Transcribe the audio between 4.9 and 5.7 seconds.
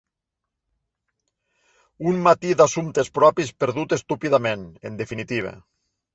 en definitiva.